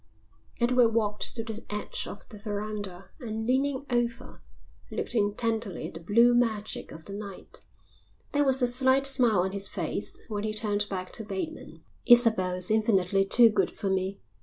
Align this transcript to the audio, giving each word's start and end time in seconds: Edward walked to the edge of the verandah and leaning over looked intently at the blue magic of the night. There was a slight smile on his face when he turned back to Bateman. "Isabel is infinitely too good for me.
Edward 0.59 0.95
walked 0.95 1.35
to 1.35 1.43
the 1.43 1.63
edge 1.69 2.07
of 2.07 2.27
the 2.29 2.39
verandah 2.39 3.11
and 3.19 3.45
leaning 3.45 3.85
over 3.91 4.41
looked 4.89 5.13
intently 5.13 5.87
at 5.89 5.93
the 5.93 5.99
blue 5.99 6.33
magic 6.33 6.91
of 6.91 7.03
the 7.05 7.13
night. 7.13 7.65
There 8.31 8.43
was 8.43 8.63
a 8.63 8.67
slight 8.67 9.05
smile 9.05 9.41
on 9.41 9.51
his 9.51 9.67
face 9.67 10.19
when 10.27 10.43
he 10.43 10.55
turned 10.55 10.89
back 10.89 11.11
to 11.11 11.23
Bateman. 11.23 11.83
"Isabel 12.07 12.55
is 12.55 12.71
infinitely 12.71 13.25
too 13.25 13.51
good 13.51 13.69
for 13.69 13.91
me. 13.91 14.19